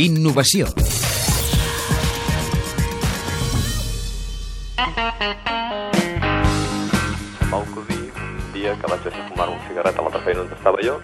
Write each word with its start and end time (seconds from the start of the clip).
Innovació. 0.00 0.64
va 7.52 7.58
acudir 7.60 8.08
un 8.16 8.52
dia 8.54 8.72
que 8.72 8.88
vaig 8.88 9.02
deixar 9.04 9.26
fumar 9.28 9.50
un 9.52 9.58
cigarret 9.66 9.92
a 9.92 10.00
l'altra 10.06 10.22
feina 10.24 10.40
on 10.40 10.54
estava 10.56 10.80
jo 10.80 10.94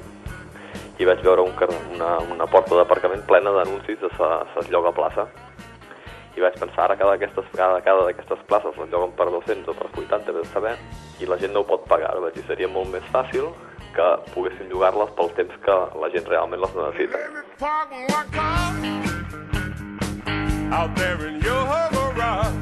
i 0.96 1.04
vaig 1.04 1.20
veure 1.20 1.44
un, 1.44 1.52
una, 1.92 2.14
una 2.32 2.46
porta 2.48 2.78
d'aparcament 2.78 3.26
plena 3.28 3.52
d'anuncis 3.58 4.00
de 4.00 4.08
sa 4.16 4.40
lloga 4.72 4.94
plaça. 4.96 5.26
I 6.38 6.40
vaig 6.40 6.56
pensar, 6.56 6.86
ara 6.86 6.96
cada 6.96 7.12
d'aquestes 7.12 7.52
cada, 7.52 7.82
cada 7.84 8.08
d'aquestes 8.08 8.40
places 8.48 8.80
les 8.80 8.88
lloguen 8.88 9.12
per 9.20 9.28
200 9.28 9.68
o 9.68 9.76
per 9.76 9.90
80, 9.92 10.32
vés 10.32 10.48
a 10.48 10.52
saber, 10.54 10.74
i 11.20 11.28
la 11.28 11.36
gent 11.36 11.52
no 11.52 11.60
ho 11.60 11.68
pot 11.68 11.84
pagar. 11.92 12.16
Vaig 12.24 12.40
dir, 12.40 12.46
seria 12.48 12.72
molt 12.72 12.88
més 12.96 13.04
fàcil 13.12 13.52
que 13.92 14.08
poguessin 14.32 14.72
llogar-les 14.72 15.12
pel 15.20 15.36
temps 15.36 15.62
que 15.68 15.78
la 16.00 16.12
gent 16.16 16.32
realment 16.32 16.64
les 16.64 16.76
necessita. 16.80 17.47
Parking 17.58 18.06
lot 18.14 18.30
car 18.30 18.70
out 20.70 20.94
there 20.96 21.18
in 21.26 21.40
your 21.42 21.64
garage. 21.66 22.54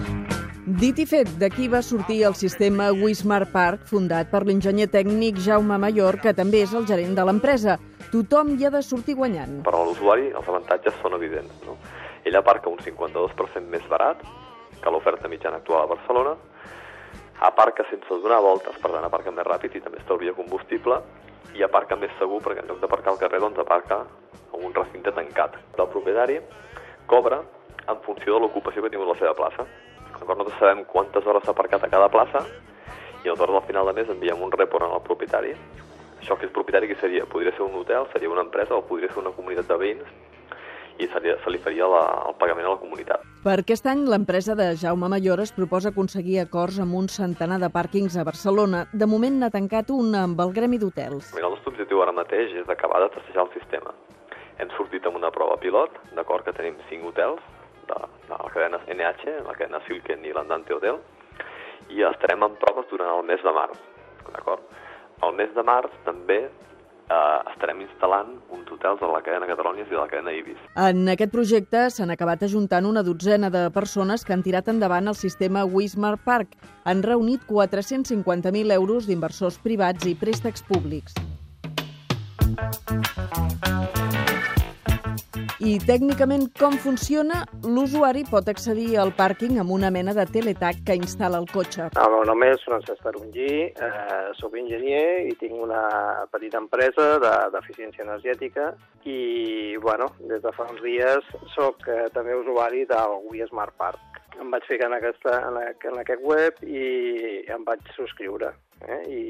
Dit 0.80 0.98
i 0.98 1.06
fet, 1.06 1.28
d'aquí 1.40 1.68
va 1.68 1.82
sortir 1.82 2.22
el 2.26 2.34
sistema 2.34 2.88
Wismar 2.92 3.44
Park, 3.52 3.84
fundat 3.90 4.32
per 4.32 4.42
l'enginyer 4.48 4.88
tècnic 4.90 5.38
Jaume 5.44 5.78
Mayor, 5.78 6.18
que 6.22 6.32
també 6.34 6.62
és 6.64 6.72
el 6.74 6.88
gerent 6.88 7.14
de 7.16 7.26
l'empresa. 7.28 7.76
Tothom 8.10 8.56
hi 8.56 8.66
ha 8.66 8.72
de 8.74 8.82
sortir 8.82 9.14
guanyant. 9.20 9.60
Per 9.66 9.74
a 9.74 9.84
l'usuari 9.84 10.32
els 10.32 10.48
avantatges 10.48 10.98
són 11.02 11.14
evidents. 11.18 11.54
No? 11.68 11.76
Ell 12.26 12.40
aparca 12.40 12.72
un 12.72 12.80
52% 12.82 13.70
més 13.70 13.86
barat 13.92 14.24
que 14.82 14.92
l'oferta 14.92 15.28
mitjana 15.28 15.60
actual 15.62 15.84
a 15.84 15.92
Barcelona, 15.94 16.34
aparca 17.46 17.84
sense 17.90 18.20
donar 18.22 18.40
voltes, 18.42 18.76
per 18.80 18.90
tant 18.92 19.04
aparca 19.04 19.32
més 19.34 19.46
ràpid 19.46 19.76
i 19.76 19.84
també 19.84 20.00
estalvia 20.00 20.34
combustible, 20.36 21.00
i 21.56 21.64
aparca 21.64 21.96
més 21.96 22.12
segur 22.20 22.40
perquè 22.44 22.62
en 22.62 22.70
lloc 22.70 22.80
d'aparcar 22.82 23.14
al 23.14 23.20
carrer 23.20 23.40
doncs 23.42 23.60
aparca 23.62 24.02
en 24.52 24.64
un 24.68 24.74
recinte 24.74 25.12
tancat. 25.12 25.56
El 25.78 25.88
propietari 25.92 26.40
cobra 27.06 27.42
en 27.86 28.00
funció 28.06 28.34
de 28.34 28.44
l'ocupació 28.44 28.82
que 28.82 28.90
ha 28.90 28.94
tingut 28.94 29.10
la 29.12 29.18
seva 29.18 29.34
plaça. 29.38 29.66
D'acord? 30.16 30.38
Nosaltres 30.38 30.60
sabem 30.60 30.84
quantes 30.90 31.26
hores 31.26 31.44
s'ha 31.44 31.54
aparcat 31.54 31.84
a 31.84 31.92
cada 31.92 32.08
plaça 32.08 32.44
i 33.24 33.28
aleshores 33.28 33.58
al 33.58 33.66
final 33.68 33.86
de 33.86 33.96
mes 33.98 34.08
enviem 34.10 34.42
un 34.42 34.52
report 34.52 34.86
al 34.86 35.02
propietari. 35.02 35.52
Això 36.20 36.38
que 36.38 36.46
és 36.48 36.54
propietari 36.54 36.88
que 36.88 36.98
seria? 37.00 37.26
Podria 37.26 37.52
ser 37.52 37.66
un 37.66 37.76
hotel, 37.80 38.08
seria 38.12 38.30
una 38.30 38.46
empresa 38.46 38.74
o 38.74 38.86
podria 38.86 39.12
ser 39.12 39.22
una 39.22 39.34
comunitat 39.36 39.68
de 39.68 39.78
veïns 39.82 40.14
i 40.98 41.06
seria, 41.12 41.36
se 41.44 41.52
li 41.52 41.58
faria 41.60 41.86
la, 41.90 42.02
el 42.30 42.36
pagament 42.40 42.66
a 42.66 42.72
la 42.72 42.80
comunitat. 42.80 43.24
Per 43.44 43.58
aquest 43.60 43.86
any, 43.90 44.06
l'empresa 44.08 44.56
de 44.58 44.70
Jaume 44.80 45.10
Mayor 45.12 45.42
es 45.44 45.52
proposa 45.54 45.92
aconseguir 45.92 46.40
acords 46.42 46.80
amb 46.82 46.96
un 46.98 47.10
centenar 47.12 47.60
de 47.62 47.70
pàrquings 47.70 48.16
a 48.16 48.24
Barcelona. 48.26 48.86
De 48.92 49.06
moment 49.10 49.36
n'ha 49.42 49.52
tancat 49.54 49.92
un 49.94 50.14
amb 50.18 50.40
el 50.40 50.54
Gremi 50.56 50.80
d'Hotels. 50.82 51.34
El 51.36 51.50
nostre 51.50 51.74
objectiu 51.74 52.00
ara 52.02 52.16
mateix 52.16 52.56
és 52.62 52.72
acabar 52.72 53.04
de 53.04 53.12
testejar 53.18 53.44
el 53.44 53.52
sistema. 53.58 53.92
Hem 54.56 54.70
sortit 54.76 55.04
amb 55.06 55.18
una 55.18 55.30
prova 55.34 55.58
pilot, 55.60 55.98
d'acord 56.16 56.46
que 56.46 56.54
tenim 56.56 56.78
5 56.88 57.10
hotels 57.10 57.42
de, 57.88 57.98
de 58.28 58.36
la 58.36 58.52
cadena 58.54 58.80
NH, 58.88 59.42
la 59.44 59.56
cadena 59.58 59.82
Silken 59.88 60.24
i 60.24 60.32
l'Andante 60.32 60.72
Hotel, 60.76 61.00
i 61.92 62.00
estarem 62.08 62.44
en 62.46 62.56
proves 62.62 62.88
durant 62.90 63.12
el 63.18 63.26
mes 63.28 63.42
de 63.44 63.52
març, 63.52 63.82
d'acord? 64.32 64.64
El 65.26 65.36
mes 65.36 65.52
de 65.56 65.64
març 65.64 65.92
també 66.06 66.38
eh, 67.10 67.52
estarem 67.52 67.84
instal·lant 67.84 68.32
uns 68.56 68.72
hotels 68.72 69.00
de 69.00 69.12
la 69.12 69.20
cadena 69.26 69.48
Catalònia 69.50 69.84
i 69.86 69.92
de 69.92 69.98
la 70.00 70.08
cadena 70.10 70.34
Ibis. 70.36 70.58
En 70.88 71.04
aquest 71.12 71.32
projecte 71.36 71.86
s'han 71.92 72.12
acabat 72.16 72.48
ajuntant 72.48 72.88
una 72.88 73.04
dotzena 73.06 73.52
de 73.52 73.68
persones 73.76 74.24
que 74.24 74.34
han 74.36 74.44
tirat 74.46 74.72
endavant 74.72 75.12
el 75.12 75.18
sistema 75.20 75.64
Wismar 75.64 76.16
Park. 76.24 76.56
Han 76.84 77.04
reunit 77.04 77.44
450.000 77.48 78.72
euros 78.80 79.08
d'inversors 79.08 79.60
privats 79.60 80.08
i 80.08 80.16
préstecs 80.16 80.64
públics. 80.64 81.16
I 85.66 85.78
tècnicament 85.82 86.44
com 86.60 86.76
funciona? 86.78 87.40
L'usuari 87.66 88.22
pot 88.30 88.46
accedir 88.52 88.92
al 89.02 89.10
pàrquing 89.18 89.56
amb 89.58 89.72
una 89.74 89.88
mena 89.90 90.12
de 90.14 90.22
teletac 90.30 90.84
que 90.86 90.94
instal·la 90.94 91.40
el 91.42 91.48
cotxe. 91.50 91.88
El 91.98 92.12
meu 92.12 92.22
nom 92.28 92.44
és 92.46 92.62
Francesc 92.62 93.02
Tarongí, 93.02 93.48
eh, 93.74 94.28
soc 94.38 94.54
enginyer 94.60 95.26
i 95.26 95.34
tinc 95.40 95.56
una 95.58 95.80
petita 96.30 96.60
empresa 96.62 97.18
de- 97.18 97.50
d'eficiència 97.56 98.04
energètica 98.04 98.68
i, 99.04 99.76
bueno, 99.82 100.06
des 100.20 100.40
de 100.42 100.52
fa 100.52 100.68
uns 100.70 100.80
dies 100.82 101.24
sóc 101.56 101.82
eh, 101.88 102.06
també 102.14 102.36
usuari 102.36 102.84
del 102.86 103.18
Wii 103.26 103.48
Smart 103.50 103.74
Park. 103.76 103.98
Em 104.40 104.50
vaig 104.50 104.62
ficar 104.68 104.86
en, 104.86 104.94
aquesta, 105.00 105.40
en, 105.48 105.56
en 105.90 105.98
aquest 105.98 106.22
web 106.22 106.62
i 106.62 107.42
em 107.50 107.64
vaig 107.64 107.80
subscriure. 107.96 108.52
Eh? 108.86 109.02
I 109.10 109.22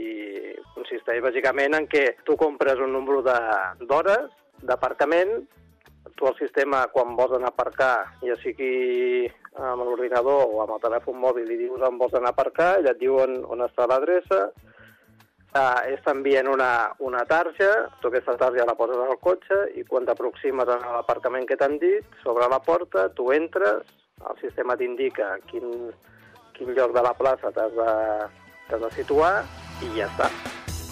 consisteix 0.75 1.23
bàsicament 1.23 1.75
en 1.81 1.87
què 1.89 2.11
tu 2.27 2.37
compres 2.37 2.77
un 2.79 2.93
número 2.93 3.23
de- 3.23 3.87
d'hores 3.87 4.29
d'aparcament 4.63 5.47
tu 6.17 6.27
al 6.27 6.37
sistema, 6.39 6.87
quan 6.93 7.17
vols 7.17 7.37
anar 7.37 7.53
a 7.53 7.55
aparcar, 7.55 7.97
ja 8.25 8.37
sigui 8.41 9.27
amb 9.57 9.85
l'ordinador 9.85 10.49
o 10.49 10.63
amb 10.65 10.77
el 10.77 10.83
telèfon 10.85 11.19
mòbil, 11.21 11.45
li 11.49 11.59
dius 11.61 11.83
on 11.85 11.99
vols 12.01 12.17
anar 12.17 12.33
a 12.33 12.37
aparcar, 12.37 12.71
ella 12.81 12.95
et 12.97 13.01
diuen 13.01 13.39
on 13.45 13.65
està 13.65 13.87
l'adreça, 13.89 14.41
uh, 14.49 15.79
ells 15.85 16.03
t'envien 16.05 16.49
una, 16.53 16.71
una 17.05 17.25
tarja, 17.29 17.71
tu 18.01 18.09
aquesta 18.09 18.37
tarja 18.41 18.69
la 18.69 18.77
poses 18.79 19.01
al 19.01 19.21
cotxe 19.21 19.63
i 19.77 19.85
quan 19.89 20.09
t'aproximes 20.09 20.73
a 20.73 20.81
l'aparcament 20.99 21.47
que 21.49 21.61
t'han 21.61 21.79
dit, 21.83 22.19
sobre 22.25 22.49
la 22.53 22.61
porta, 22.65 23.09
tu 23.17 23.31
entres, 23.37 23.85
el 24.17 24.41
sistema 24.41 24.77
t'indica 24.77 25.37
quin, 25.51 25.93
quin 26.57 26.73
lloc 26.77 26.97
de 26.97 27.05
la 27.05 27.13
plaça 27.17 27.53
t'has 27.53 27.77
de, 27.77 27.91
de 28.73 28.93
situar 28.97 29.35
i 29.85 29.93
ja 29.99 30.09
està. 30.09 30.31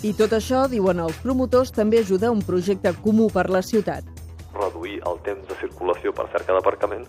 I 0.05 0.13
tot 0.13 0.35
això, 0.37 0.67
diuen 0.69 1.01
els 1.01 1.17
promotors, 1.25 1.73
també 1.73 2.03
ajuda 2.03 2.29
a 2.29 2.35
un 2.35 2.45
projecte 2.45 2.93
comú 3.01 3.31
per 3.33 3.49
la 3.49 3.65
ciutat. 3.65 4.14
Reduir 4.57 5.01
el 5.11 5.21
temps 5.27 5.49
de 5.49 5.57
circulació 5.61 6.13
per 6.17 6.29
cerca 6.33 6.57
d'aparcament 6.57 7.07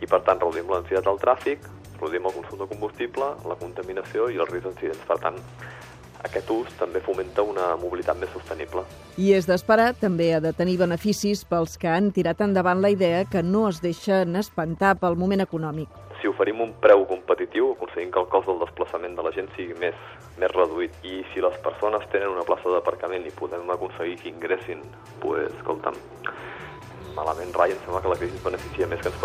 i, 0.00 0.06
per 0.06 0.22
tant, 0.26 0.40
reduïm 0.42 0.70
la 0.70 0.82
densitat 0.82 1.06
del 1.06 1.20
tràfic, 1.22 1.68
reduïm 2.00 2.26
el 2.26 2.36
consum 2.40 2.62
de 2.62 2.68
combustible, 2.70 3.32
la 3.48 3.58
contaminació 3.60 4.28
i 4.30 4.40
els 4.42 4.50
riscs 4.50 4.68
d'incidents. 4.68 5.06
Per 5.08 5.18
tant, 5.22 5.38
aquest 6.26 6.50
ús 6.54 6.70
també 6.78 7.00
fomenta 7.02 7.42
una 7.42 7.72
mobilitat 7.80 8.18
més 8.20 8.30
sostenible. 8.34 8.84
I 9.18 9.32
és 9.36 9.48
d'esperar, 9.48 9.92
també 9.98 10.30
ha 10.34 10.40
de 10.42 10.52
tenir 10.56 10.78
beneficis 10.80 11.44
pels 11.48 11.74
que 11.78 11.90
han 11.90 12.12
tirat 12.14 12.40
endavant 12.44 12.82
la 12.82 12.92
idea 12.94 13.24
que 13.28 13.42
no 13.42 13.66
es 13.68 13.82
deixen 13.82 14.38
espantar 14.38 14.94
pel 15.02 15.18
moment 15.18 15.42
econòmic. 15.44 15.90
Si 16.22 16.30
oferim 16.30 16.60
un 16.62 16.70
preu 16.78 17.02
competitiu, 17.10 17.72
aconseguim 17.74 18.12
que 18.14 18.20
el 18.22 18.28
cost 18.30 18.46
del 18.46 18.60
desplaçament 18.62 19.16
de 19.18 19.24
la 19.26 19.32
gent 19.34 19.50
sigui 19.56 19.74
més, 19.80 19.98
més 20.38 20.54
reduït. 20.54 20.94
I 21.02 21.24
si 21.32 21.42
les 21.42 21.56
persones 21.64 22.06
tenen 22.14 22.30
una 22.30 22.46
plaça 22.46 22.70
d'aparcament 22.70 23.26
i 23.26 23.34
podem 23.34 23.66
aconseguir 23.74 24.20
que 24.20 24.30
ingressin, 24.30 24.84
pues, 25.24 25.50
escolta'm, 25.58 25.98
malament 27.16 27.54
rai, 27.56 27.74
em 27.74 27.80
sembla 27.84 28.02
que 28.02 28.12
la 28.12 28.18
crisi 28.20 28.40
beneficia 28.44 28.88
més 28.90 29.00
que 29.02 29.12
ens. 29.12 29.21